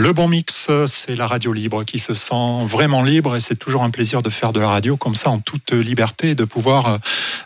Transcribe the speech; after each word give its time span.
Le 0.00 0.14
bon 0.14 0.28
mix, 0.28 0.70
c'est 0.86 1.14
la 1.14 1.26
radio 1.26 1.52
libre 1.52 1.84
qui 1.84 1.98
se 1.98 2.14
sent 2.14 2.64
vraiment 2.64 3.02
libre 3.02 3.36
et 3.36 3.40
c'est 3.40 3.56
toujours 3.56 3.82
un 3.82 3.90
plaisir 3.90 4.22
de 4.22 4.30
faire 4.30 4.54
de 4.54 4.58
la 4.58 4.68
radio 4.68 4.96
comme 4.96 5.14
ça 5.14 5.28
en 5.28 5.40
toute 5.40 5.72
liberté 5.72 6.30
et 6.30 6.34
de 6.34 6.44
pouvoir 6.44 6.86
euh, 6.86 6.98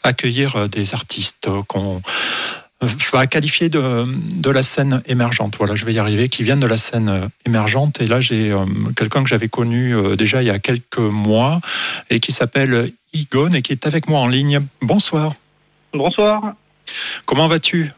accueillir 0.05 0.55
euh, 0.55 0.69
des 0.69 0.95
artistes 0.95 1.49
qu'on 1.67 2.01
euh, 2.85 2.87
va 3.13 3.27
qualifier 3.27 3.71
de, 3.71 4.07
de, 4.37 4.51
la 4.51 4.63
scène 4.63 5.03
émergente. 5.07 5.57
Voilà, 5.59 5.75
je 5.75 5.85
vais 5.85 5.95
y 5.95 5.99
arriver, 5.99 6.29
qui 6.29 6.45
viennent 6.45 6.61
de 6.61 6.69
la 6.69 6.77
scène 6.77 7.29
émergente. 7.45 8.01
Et 8.01 8.07
là, 8.07 8.21
j'ai 8.21 8.57
quelqu'un 8.95 9.25
que 9.25 9.29
j'avais 9.29 9.49
connu 9.49 9.93
déjà 10.17 10.41
il 10.41 10.47
y 10.47 10.51
a 10.51 10.61
quelques 10.61 10.99
mois 10.99 11.61
et 12.09 12.21
qui 12.21 12.31
s'appelle 12.31 12.93
Igone 13.13 13.57
et 13.57 13.63
qui 13.63 13.73
est 13.73 13.85
avec 13.85 14.09
moi 14.09 14.21
en 14.21 14.29
ligne. 14.29 14.61
Bonsoir. 14.81 15.35
Bonsoir. 15.93 16.55
Comment 17.27 17.49
vas-tu? 17.49 17.91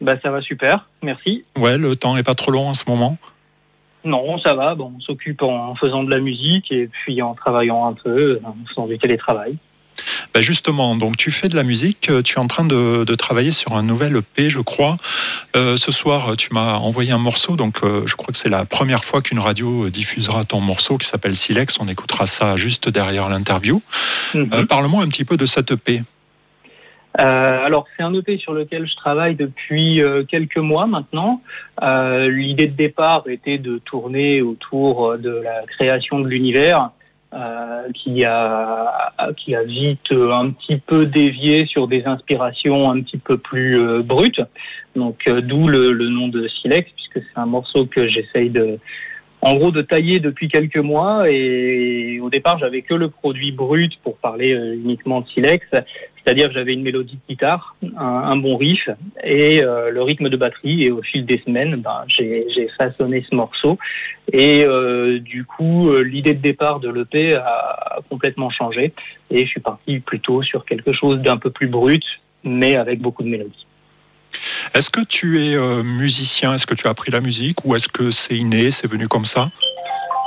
Bah, 0.00 0.16
Ça 0.20 0.32
va 0.32 0.40
super, 0.40 0.88
merci. 1.04 1.44
Ouais, 1.56 1.78
le 1.78 1.94
temps 1.94 2.16
est 2.16 2.24
pas 2.24 2.34
trop 2.34 2.50
long 2.50 2.66
en 2.66 2.74
ce 2.74 2.82
moment 2.88 3.16
non, 4.04 4.38
ça 4.38 4.54
va. 4.54 4.74
Bon, 4.74 4.92
on 4.96 5.00
s'occupe 5.00 5.42
en 5.42 5.74
faisant 5.74 6.02
de 6.02 6.10
la 6.10 6.20
musique 6.20 6.70
et 6.72 6.88
puis 6.88 7.22
en 7.22 7.34
travaillant 7.34 7.86
un 7.86 7.92
peu, 7.92 8.40
en 8.44 8.54
faisant 8.68 8.86
du 8.86 8.98
télétravail. 8.98 9.56
Ben 10.34 10.40
justement, 10.40 10.96
donc 10.96 11.16
tu 11.16 11.30
fais 11.30 11.48
de 11.48 11.56
la 11.56 11.62
musique, 11.62 12.10
tu 12.24 12.34
es 12.34 12.38
en 12.38 12.46
train 12.46 12.64
de, 12.64 13.04
travailler 13.14 13.50
sur 13.50 13.76
un 13.76 13.82
nouvel 13.82 14.16
EP, 14.16 14.48
je 14.48 14.60
crois. 14.60 14.96
Euh, 15.54 15.76
ce 15.76 15.92
soir, 15.92 16.36
tu 16.36 16.48
m'as 16.52 16.74
envoyé 16.76 17.12
un 17.12 17.18
morceau, 17.18 17.56
donc 17.56 17.80
euh, 17.82 18.02
je 18.06 18.16
crois 18.16 18.32
que 18.32 18.38
c'est 18.38 18.48
la 18.48 18.64
première 18.64 19.04
fois 19.04 19.20
qu'une 19.20 19.38
radio 19.38 19.90
diffusera 19.90 20.44
ton 20.44 20.60
morceau 20.60 20.96
qui 20.96 21.06
s'appelle 21.06 21.36
Silex. 21.36 21.78
On 21.78 21.88
écoutera 21.88 22.26
ça 22.26 22.56
juste 22.56 22.88
derrière 22.88 23.28
l'interview. 23.28 23.82
Mhm. 24.34 24.50
Euh, 24.54 24.64
parle-moi 24.64 25.02
un 25.04 25.08
petit 25.08 25.24
peu 25.24 25.36
de 25.36 25.46
cet 25.46 25.72
EP. 25.72 26.02
Euh, 27.20 27.64
alors 27.64 27.86
c'est 27.96 28.02
un 28.02 28.14
EP 28.14 28.38
sur 28.38 28.54
lequel 28.54 28.86
je 28.86 28.96
travaille 28.96 29.34
depuis 29.34 30.02
euh, 30.02 30.24
quelques 30.24 30.56
mois 30.58 30.86
maintenant. 30.86 31.42
Euh, 31.82 32.30
l'idée 32.30 32.66
de 32.66 32.76
départ 32.76 33.24
était 33.28 33.58
de 33.58 33.78
tourner 33.78 34.40
autour 34.40 35.18
de 35.18 35.30
la 35.30 35.62
création 35.66 36.20
de 36.20 36.28
l'univers. 36.28 36.90
qui 37.94 38.24
a 38.26 39.10
qui 39.38 39.54
a 39.54 39.62
vite 39.62 40.12
un 40.12 40.50
petit 40.50 40.76
peu 40.76 41.06
dévié 41.06 41.64
sur 41.64 41.88
des 41.88 42.04
inspirations 42.04 42.90
un 42.90 43.00
petit 43.00 43.16
peu 43.16 43.38
plus 43.38 44.02
brutes. 44.02 44.42
Donc 44.96 45.26
d'où 45.26 45.66
le, 45.66 45.92
le, 45.92 46.08
nom 46.10 46.28
de 46.28 46.46
Silex 46.48 46.90
puisque 46.94 47.26
c'est 47.26 47.40
un 47.40 47.46
morceau 47.46 47.86
que 47.86 48.06
j'essaye 48.06 48.50
de 48.50 48.78
en 49.42 49.56
gros 49.56 49.72
de 49.72 49.82
tailler 49.82 50.20
depuis 50.20 50.48
quelques 50.48 50.78
mois 50.78 51.28
et 51.28 52.20
au 52.20 52.30
départ 52.30 52.58
j'avais 52.58 52.82
que 52.82 52.94
le 52.94 53.10
produit 53.10 53.50
brut 53.50 53.98
pour 54.02 54.16
parler 54.16 54.54
euh, 54.54 54.74
uniquement 54.74 55.20
de 55.20 55.28
silex, 55.28 55.66
c'est-à-dire 56.24 56.48
que 56.48 56.54
j'avais 56.54 56.72
une 56.72 56.82
mélodie 56.82 57.14
de 57.14 57.20
guitare, 57.28 57.74
un, 57.96 58.36
bon 58.36 58.56
riff 58.56 58.88
et 59.24 59.62
euh, 59.62 59.90
le 59.90 60.02
rythme 60.02 60.28
de 60.28 60.36
batterie 60.36 60.84
et 60.84 60.90
au 60.90 61.02
fil 61.02 61.26
des 61.26 61.42
semaines 61.44 61.76
ben, 61.76 62.04
j'ai 62.08 62.68
façonné 62.78 63.24
ce 63.28 63.34
morceau. 63.34 63.78
Et 64.32 64.64
euh, 64.64 65.18
du 65.18 65.44
coup 65.44 65.92
l'idée 65.98 66.34
de 66.34 66.40
départ 66.40 66.80
de 66.80 66.88
l'EP 66.88 67.34
a 67.34 67.98
complètement 68.08 68.50
changé 68.50 68.92
et 69.30 69.44
je 69.44 69.50
suis 69.50 69.60
parti 69.60 69.98
plutôt 70.00 70.42
sur 70.42 70.64
quelque 70.64 70.92
chose 70.92 71.18
d'un 71.20 71.36
peu 71.36 71.50
plus 71.50 71.68
brut 71.68 72.04
mais 72.44 72.76
avec 72.76 73.00
beaucoup 73.00 73.22
de 73.22 73.28
mélodie. 73.28 73.66
Est-ce 74.74 74.90
que 74.90 75.00
tu 75.04 75.44
es 75.44 75.54
euh, 75.54 75.82
musicien? 75.82 76.54
Est-ce 76.54 76.66
que 76.66 76.74
tu 76.74 76.86
as 76.86 76.90
appris 76.90 77.10
la 77.10 77.20
musique? 77.20 77.64
Ou 77.64 77.74
est-ce 77.74 77.88
que 77.88 78.10
c'est 78.10 78.36
inné, 78.36 78.70
c'est 78.70 78.90
venu 78.90 79.08
comme 79.08 79.26
ça? 79.26 79.50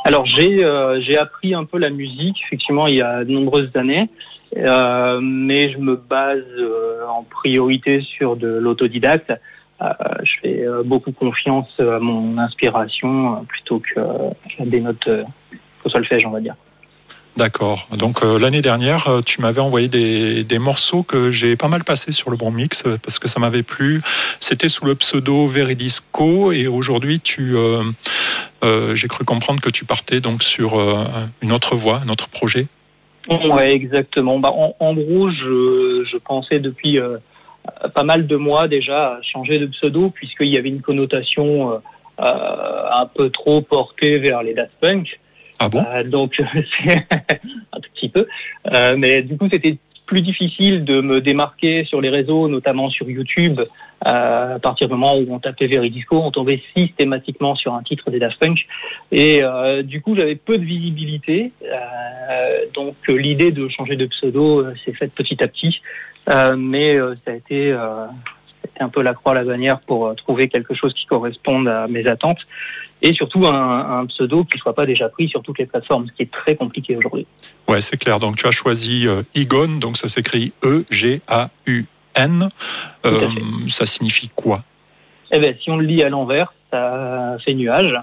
Alors 0.07 0.27
j'ai 0.27 0.63
euh, 0.63 1.01
j'ai 1.01 1.17
appris 1.17 1.55
un 1.55 1.65
peu 1.65 1.79
la 1.79 1.89
musique, 1.89 2.37
effectivement, 2.45 2.85
il 2.85 2.93
y 2.93 3.01
a 3.01 3.25
de 3.25 3.31
nombreuses 3.31 3.71
années, 3.73 4.07
euh, 4.55 5.19
mais 5.19 5.71
je 5.71 5.79
me 5.79 5.95
base 5.95 6.45
en 7.09 7.23
priorité 7.23 8.01
sur 8.01 8.35
de 8.35 8.47
l'autodidacte. 8.47 9.33
je 9.81 10.31
fais 10.43 10.63
beaucoup 10.85 11.11
confiance 11.11 11.79
à 11.79 11.97
mon 11.97 12.37
inspiration 12.37 13.43
plutôt 13.47 13.79
qu'à 13.79 14.65
des 14.65 14.79
notes 14.79 15.09
au 15.83 15.89
solfège, 15.89 16.23
on 16.27 16.31
va 16.31 16.39
dire. 16.39 16.55
D'accord. 17.37 17.89
Donc 17.91 18.23
euh, 18.23 18.39
l'année 18.39 18.61
dernière, 18.61 19.07
euh, 19.07 19.21
tu 19.21 19.41
m'avais 19.41 19.59
envoyé 19.59 19.89
des, 19.89 20.59
morceaux 20.59 21.03
que 21.03 21.31
j'ai 21.31 21.57
pas 21.57 21.67
mal 21.67 21.83
passés 21.83 22.13
sur 22.13 22.29
le 22.29 22.37
bon 22.37 22.49
mix 22.49 22.83
euh, 22.85 22.97
parce 22.97 23.19
que 23.19 23.27
ça 23.27 23.41
m'avait 23.41 23.61
plu. 23.61 23.99
C'était 24.39 24.69
sous 24.69 24.85
le 24.85 24.95
pseudo 24.95 25.45
Veridisco 25.45 26.53
et 26.53 26.67
aujourd'hui, 26.67 27.19
tu, 27.19 27.55
j'ai 28.93 29.07
cru 29.07 29.25
comprendre 29.25 29.59
que 29.59 29.69
tu 29.69 29.83
partais 29.83 30.21
donc 30.21 30.43
sur 30.43 30.79
une 31.41 31.51
autre 31.51 31.75
voie, 31.75 32.01
un 32.05 32.09
autre 32.09 32.29
projet. 32.29 32.67
Ouais, 33.29 33.73
exactement. 33.73 34.39
Bah, 34.39 34.51
en, 34.51 34.93
gros, 34.93 35.29
je, 35.29 36.05
je, 36.09 36.17
pensais 36.17 36.59
depuis 36.59 36.99
pas 37.93 38.03
mal 38.03 38.27
de 38.27 38.35
mois 38.37 38.67
déjà 38.67 39.15
à 39.15 39.21
changer 39.21 39.59
de 39.59 39.67
pseudo 39.67 40.09
puisqu'il 40.09 40.47
y 40.47 40.57
avait 40.57 40.69
une 40.69 40.81
connotation 40.81 41.81
un 42.17 43.05
peu 43.13 43.29
trop 43.29 43.61
portée 43.61 44.19
vers 44.19 44.41
les 44.41 44.53
Daft 44.53 44.71
Punk. 44.79 45.19
Ah 45.59 45.69
bon 45.69 45.83
euh, 45.87 46.03
Donc 46.03 46.35
c'est 46.83 47.07
un 47.71 47.79
tout 47.79 47.89
petit 47.93 48.09
peu. 48.09 48.27
Euh, 48.71 48.95
mais 48.97 49.21
du 49.21 49.37
coup, 49.37 49.47
c'était 49.49 49.77
plus 50.05 50.21
difficile 50.21 50.85
de 50.85 51.01
me 51.01 51.19
démarquer 51.19 51.83
sur 51.85 51.99
les 51.99 52.09
réseaux, 52.09 52.47
notamment 52.47 52.89
sur 52.89 53.09
YouTube. 53.09 53.59
Euh, 54.05 54.55
à 54.55 54.59
partir 54.59 54.87
du 54.87 54.93
moment 54.93 55.17
où 55.17 55.25
on 55.33 55.39
tapait 55.39 55.65
Veridisco, 55.65 56.21
on 56.21 56.29
tombait 56.29 56.61
systématiquement 56.75 57.55
sur 57.55 57.73
un 57.73 57.81
titre 57.81 58.11
des 58.11 58.19
Daft. 58.19 58.43
Et 59.11 59.41
du 59.83 60.01
coup, 60.01 60.15
j'avais 60.15 60.35
peu 60.35 60.59
de 60.59 60.63
visibilité. 60.63 61.53
donc 62.75 62.95
l'idée 63.07 63.51
de 63.51 63.67
changer 63.67 63.95
de 63.95 64.05
pseudo 64.05 64.63
s'est 64.85 64.93
faite 64.93 65.11
petit 65.13 65.41
à 65.43 65.47
petit. 65.47 65.81
mais 66.55 66.99
ça 67.25 67.31
a 67.31 67.33
été 67.33 67.75
un 68.79 68.89
peu 68.89 69.01
la 69.01 69.13
croix 69.13 69.33
à 69.33 69.35
la 69.35 69.43
bannière 69.43 69.79
pour 69.79 70.15
trouver 70.15 70.47
quelque 70.47 70.73
chose 70.73 70.93
qui 70.93 71.05
corresponde 71.05 71.67
à 71.67 71.87
mes 71.87 72.07
attentes 72.07 72.39
et 73.01 73.13
surtout 73.13 73.45
un, 73.45 74.05
pseudo 74.07 74.43
qui 74.45 74.57
ne 74.57 74.61
soit 74.61 74.73
pas 74.73 74.85
déjà 74.85 75.09
pris 75.09 75.27
sur 75.29 75.41
toutes 75.41 75.59
les 75.59 75.65
plateformes, 75.65 76.07
ce 76.07 76.13
qui 76.13 76.23
est 76.23 76.31
très 76.31 76.55
compliqué 76.55 76.95
aujourd'hui. 76.95 77.27
Ouais, 77.67 77.81
c'est 77.81 77.97
clair. 77.97 78.19
Donc 78.19 78.35
tu 78.37 78.47
as 78.47 78.51
choisi 78.51 79.07
euh, 79.07 79.23
Igon, 79.35 79.79
donc 79.79 79.97
ça 79.97 80.07
s'écrit 80.07 80.53
E-G-A-U-N. 80.63 82.49
Euh, 83.05 83.29
ça 83.67 83.85
signifie 83.85 84.29
quoi? 84.29 84.63
Eh 85.31 85.39
bien, 85.39 85.53
si 85.61 85.69
on 85.69 85.77
le 85.77 85.85
lit 85.85 86.03
à 86.03 86.09
l'envers, 86.09 86.53
ça 86.71 87.37
fait 87.43 87.53
nuage. 87.53 87.93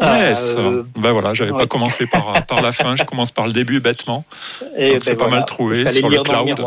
Yes. 0.00 0.54
Euh, 0.56 0.84
ben 0.96 1.12
voilà, 1.12 1.34
j'avais 1.34 1.52
pas 1.52 1.66
commencé 1.66 2.06
par, 2.06 2.46
par 2.46 2.62
la 2.62 2.70
fin, 2.70 2.94
je 2.96 3.04
commence 3.04 3.30
par 3.30 3.46
le 3.46 3.52
début 3.52 3.80
bêtement. 3.80 4.24
Et 4.76 4.92
donc 4.92 5.04
c'est 5.04 5.16
ben 5.16 5.24
pas 5.24 5.30
mal 5.30 5.44
trouvé 5.44 5.86
sur 5.86 6.08
le 6.08 6.22
cloud. 6.22 6.64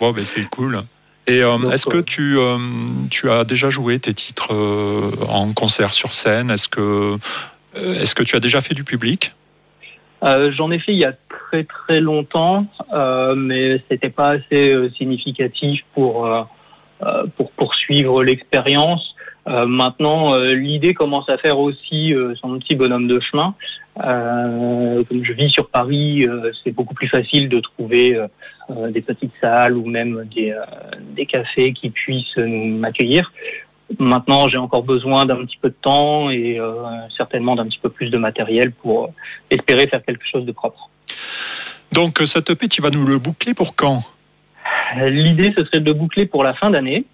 bon, 0.00 0.12
ben 0.12 0.24
c'est 0.24 0.44
cool. 0.44 0.80
Et 1.26 1.42
euh, 1.42 1.58
est-ce 1.70 1.86
que 1.86 1.98
tu, 1.98 2.36
euh, 2.38 2.58
tu 3.10 3.30
as 3.30 3.44
déjà 3.44 3.70
joué 3.70 3.98
tes 3.98 4.12
titres 4.12 4.52
euh, 4.52 5.10
en 5.28 5.52
concert 5.52 5.94
sur 5.94 6.12
scène? 6.12 6.50
Est-ce 6.50 6.68
que, 6.68 7.16
est 7.76 8.14
que 8.14 8.22
tu 8.22 8.36
as 8.36 8.40
déjà 8.40 8.60
fait 8.60 8.74
du 8.74 8.84
public? 8.84 9.34
J'en 10.22 10.70
ai 10.70 10.78
fait 10.78 10.92
il 10.92 10.98
y 10.98 11.04
a 11.04 11.14
très 11.28 11.64
très 11.64 12.00
longtemps, 12.00 12.66
mais 13.36 13.82
c'était 13.90 14.08
pas 14.10 14.36
assez 14.36 14.90
significatif 14.96 15.80
pour, 15.94 16.48
pour 17.36 17.50
poursuivre 17.52 18.22
l'expérience. 18.22 19.16
Euh, 19.48 19.66
maintenant, 19.66 20.34
euh, 20.34 20.54
l'idée 20.54 20.94
commence 20.94 21.28
à 21.28 21.36
faire 21.36 21.58
aussi 21.58 22.14
euh, 22.14 22.34
son 22.36 22.58
petit 22.58 22.74
bonhomme 22.74 23.08
de 23.08 23.18
chemin. 23.20 23.54
Comme 23.96 25.24
je 25.24 25.32
vis 25.32 25.50
sur 25.50 25.68
Paris, 25.68 26.26
c'est 26.62 26.72
beaucoup 26.72 26.94
plus 26.94 27.08
facile 27.08 27.48
de 27.48 27.60
trouver 27.60 28.18
des 28.88 29.02
petites 29.02 29.32
salles 29.40 29.76
ou 29.76 29.86
même 29.86 30.26
des, 30.34 30.54
des 31.14 31.26
cafés 31.26 31.72
qui 31.72 31.90
puissent 31.90 32.36
m'accueillir. 32.36 33.32
Maintenant, 33.98 34.48
j'ai 34.48 34.56
encore 34.56 34.82
besoin 34.82 35.26
d'un 35.26 35.44
petit 35.44 35.58
peu 35.60 35.68
de 35.68 35.76
temps 35.80 36.30
et 36.30 36.58
certainement 37.16 37.54
d'un 37.54 37.66
petit 37.66 37.80
peu 37.82 37.90
plus 37.90 38.10
de 38.10 38.16
matériel 38.16 38.72
pour 38.72 39.12
espérer 39.50 39.86
faire 39.86 40.02
quelque 40.04 40.26
chose 40.26 40.46
de 40.46 40.52
propre. 40.52 40.88
Donc, 41.92 42.18
cette 42.24 42.48
EP, 42.48 42.68
tu 42.68 42.80
vas 42.80 42.90
nous 42.90 43.04
le 43.04 43.18
boucler 43.18 43.52
pour 43.52 43.76
quand? 43.76 44.02
L'idée, 44.96 45.52
ce 45.56 45.64
serait 45.64 45.80
de 45.80 45.84
le 45.86 45.92
boucler 45.92 46.26
pour 46.26 46.44
la 46.44 46.54
fin 46.54 46.70
d'année. 46.70 47.04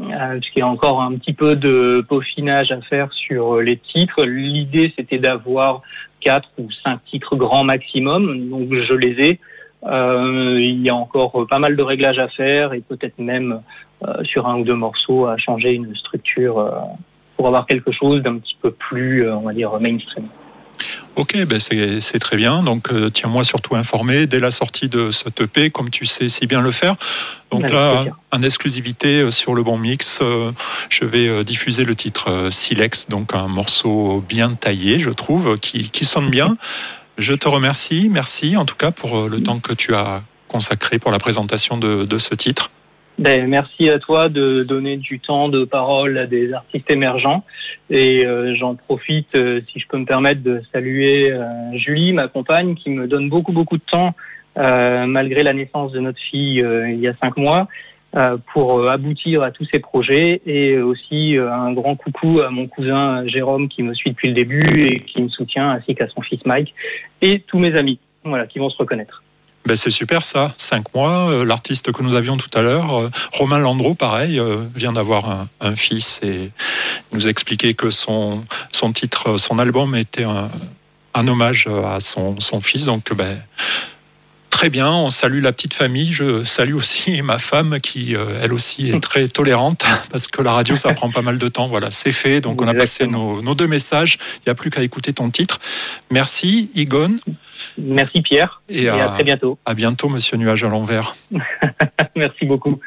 Euh, 0.00 0.38
puisqu'il 0.38 0.58
y 0.58 0.62
a 0.62 0.68
encore 0.68 1.00
un 1.00 1.14
petit 1.16 1.32
peu 1.32 1.56
de 1.56 2.04
peaufinage 2.06 2.72
à 2.72 2.80
faire 2.82 3.12
sur 3.12 3.58
les 3.60 3.76
titres. 3.76 4.24
L'idée, 4.24 4.92
c'était 4.96 5.18
d'avoir 5.18 5.82
quatre 6.20 6.48
ou 6.58 6.70
cinq 6.70 7.04
titres 7.04 7.36
grand 7.36 7.64
maximum, 7.64 8.48
donc 8.50 8.72
je 8.72 8.94
les 8.94 9.24
ai. 9.24 9.40
Euh, 9.84 10.58
il 10.60 10.82
y 10.82 10.90
a 10.90 10.94
encore 10.94 11.46
pas 11.48 11.58
mal 11.58 11.76
de 11.76 11.82
réglages 11.82 12.18
à 12.18 12.28
faire 12.28 12.72
et 12.72 12.80
peut-être 12.80 13.18
même 13.18 13.62
euh, 14.04 14.24
sur 14.24 14.48
un 14.48 14.58
ou 14.58 14.64
deux 14.64 14.74
morceaux 14.74 15.26
à 15.26 15.36
changer 15.36 15.72
une 15.72 15.94
structure 15.94 16.72
pour 17.36 17.46
avoir 17.46 17.66
quelque 17.66 17.92
chose 17.92 18.22
d'un 18.22 18.38
petit 18.38 18.56
peu 18.60 18.72
plus, 18.72 19.30
on 19.30 19.42
va 19.42 19.52
dire, 19.52 19.78
mainstream. 19.78 20.26
Ok, 21.16 21.36
ben 21.44 21.58
c'est 21.58 22.18
très 22.18 22.36
bien. 22.36 22.62
Donc, 22.62 22.92
euh, 22.92 23.10
tiens-moi 23.10 23.44
surtout 23.44 23.74
informé 23.74 24.26
dès 24.26 24.40
la 24.40 24.50
sortie 24.50 24.88
de 24.88 25.10
ce 25.10 25.28
EP, 25.40 25.70
comme 25.70 25.90
tu 25.90 26.06
sais 26.06 26.28
si 26.28 26.46
bien 26.46 26.60
le 26.60 26.70
faire. 26.70 26.96
Donc 27.50 27.70
là, 27.70 28.04
en 28.30 28.42
exclusivité 28.42 29.20
euh, 29.20 29.30
sur 29.30 29.54
le 29.54 29.62
bon 29.62 29.78
mix, 29.78 30.20
euh, 30.22 30.52
je 30.90 31.04
vais 31.04 31.44
diffuser 31.44 31.84
le 31.84 31.94
titre 31.94 32.48
Silex, 32.50 33.08
donc 33.08 33.34
un 33.34 33.48
morceau 33.48 34.24
bien 34.28 34.54
taillé, 34.54 34.98
je 34.98 35.10
trouve, 35.10 35.58
qui, 35.58 36.04
sonne 36.04 36.30
bien. 36.30 36.56
Je 37.16 37.34
te 37.34 37.48
remercie, 37.48 38.08
merci 38.10 38.56
en 38.56 38.64
tout 38.64 38.76
cas 38.76 38.92
pour 38.92 39.28
le 39.28 39.42
temps 39.42 39.58
que 39.58 39.72
tu 39.72 39.94
as 39.94 40.22
consacré 40.46 40.98
pour 40.98 41.10
la 41.10 41.18
présentation 41.18 41.76
de, 41.76 42.04
de 42.04 42.18
ce 42.18 42.34
titre. 42.34 42.70
Ben, 43.18 43.48
merci 43.48 43.90
à 43.90 43.98
toi 43.98 44.28
de 44.28 44.62
donner 44.62 44.96
du 44.96 45.18
temps 45.18 45.48
de 45.48 45.64
parole 45.64 46.18
à 46.18 46.26
des 46.26 46.52
artistes 46.52 46.88
émergents. 46.88 47.44
Et 47.90 48.24
euh, 48.24 48.54
j'en 48.54 48.76
profite, 48.76 49.34
euh, 49.34 49.60
si 49.72 49.80
je 49.80 49.88
peux 49.88 49.98
me 49.98 50.04
permettre, 50.04 50.40
de 50.40 50.62
saluer 50.72 51.32
euh, 51.32 51.44
Julie, 51.74 52.12
ma 52.12 52.28
compagne, 52.28 52.76
qui 52.76 52.90
me 52.90 53.08
donne 53.08 53.28
beaucoup, 53.28 53.50
beaucoup 53.52 53.76
de 53.76 53.82
temps, 53.82 54.14
malgré 54.56 55.42
la 55.44 55.52
naissance 55.52 55.92
de 55.92 56.00
notre 56.00 56.18
fille 56.18 56.64
il 56.64 56.98
y 56.98 57.06
a 57.06 57.14
cinq 57.22 57.36
mois, 57.36 57.68
pour 58.52 58.88
aboutir 58.88 59.42
à 59.42 59.52
tous 59.52 59.64
ces 59.72 59.78
projets. 59.78 60.42
Et 60.46 60.78
aussi 60.78 61.36
un 61.38 61.72
grand 61.72 61.94
coucou 61.94 62.40
à 62.40 62.50
mon 62.50 62.66
cousin 62.66 63.24
Jérôme, 63.28 63.68
qui 63.68 63.84
me 63.84 63.94
suit 63.94 64.10
depuis 64.10 64.28
le 64.28 64.34
début 64.34 64.82
et 64.82 65.00
qui 65.00 65.22
me 65.22 65.28
soutient, 65.28 65.70
ainsi 65.70 65.94
qu'à 65.94 66.08
son 66.08 66.22
fils 66.22 66.44
Mike, 66.44 66.74
et 67.22 67.40
tous 67.46 67.60
mes 67.60 67.76
amis 67.76 68.00
voilà, 68.24 68.48
qui 68.48 68.58
vont 68.58 68.68
se 68.68 68.76
reconnaître. 68.78 69.22
Ben 69.68 69.76
c'est 69.76 69.90
super 69.90 70.24
ça, 70.24 70.54
cinq 70.56 70.94
mois. 70.94 71.28
Euh, 71.28 71.44
l'artiste 71.44 71.92
que 71.92 72.02
nous 72.02 72.14
avions 72.14 72.38
tout 72.38 72.48
à 72.54 72.62
l'heure, 72.62 73.00
euh, 73.00 73.10
Romain 73.34 73.58
Landreau, 73.58 73.92
pareil, 73.92 74.40
euh, 74.40 74.64
vient 74.74 74.92
d'avoir 74.92 75.46
un, 75.60 75.76
fils 75.76 76.20
et 76.22 76.52
nous 77.12 77.28
expliquait 77.28 77.74
que 77.74 77.90
son, 77.90 78.46
titre, 78.94 79.36
son 79.36 79.58
album 79.58 79.94
était 79.94 80.24
un, 80.24 80.48
hommage 81.14 81.68
à 81.84 82.00
son, 82.00 82.40
son 82.40 82.62
fils. 82.62 82.86
Donc 82.86 83.12
ben, 83.12 83.42
Très 84.58 84.70
bien, 84.70 84.90
on 84.90 85.08
salue 85.08 85.40
la 85.40 85.52
petite 85.52 85.72
famille. 85.72 86.10
Je 86.10 86.42
salue 86.42 86.74
aussi 86.74 87.22
ma 87.22 87.38
femme 87.38 87.78
qui, 87.78 88.16
euh, 88.16 88.40
elle 88.42 88.52
aussi, 88.52 88.90
est 88.90 89.00
très 89.00 89.28
tolérante 89.28 89.86
parce 90.10 90.26
que 90.26 90.42
la 90.42 90.50
radio, 90.50 90.74
ça 90.74 90.92
prend 90.94 91.12
pas 91.12 91.22
mal 91.22 91.38
de 91.38 91.46
temps. 91.46 91.68
Voilà, 91.68 91.92
c'est 91.92 92.10
fait. 92.10 92.40
Donc, 92.40 92.60
on 92.60 92.66
a 92.66 92.74
passé 92.74 93.06
nos, 93.06 93.54
deux 93.54 93.68
messages. 93.68 94.18
Il 94.38 94.48
n'y 94.48 94.50
a 94.50 94.56
plus 94.56 94.70
qu'à 94.70 94.82
écouter 94.82 95.12
ton 95.12 95.30
titre. 95.30 95.60
Merci, 96.10 96.72
Igone. 96.74 97.20
Merci, 97.78 98.20
Pierre. 98.20 98.60
Et, 98.68 98.88
à, 98.88 99.12
à 99.12 99.14
très 99.14 99.22
bientôt. 99.22 99.60
À 99.64 99.74
bientôt, 99.74 100.08
monsieur 100.08 100.36
Nuage 100.36 100.64
à 100.64 100.68
l'envers. 100.68 101.14
Merci 102.16 102.44
beaucoup. 102.44 102.80